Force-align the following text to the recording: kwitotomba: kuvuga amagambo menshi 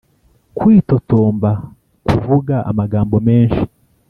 kwitotomba: 0.57 1.51
kuvuga 2.07 2.55
amagambo 2.69 3.15
menshi 3.27 3.61